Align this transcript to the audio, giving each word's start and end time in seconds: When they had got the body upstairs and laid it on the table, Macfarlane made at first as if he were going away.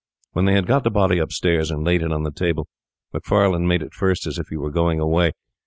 When 0.31 0.45
they 0.45 0.55
had 0.55 0.65
got 0.65 0.83
the 0.83 0.89
body 0.89 1.19
upstairs 1.19 1.69
and 1.69 1.83
laid 1.83 2.01
it 2.01 2.11
on 2.11 2.23
the 2.23 2.31
table, 2.31 2.67
Macfarlane 3.13 3.67
made 3.67 3.83
at 3.83 3.93
first 3.93 4.25
as 4.25 4.39
if 4.39 4.47
he 4.47 4.57
were 4.57 4.71
going 4.71 4.99
away. 4.99 5.33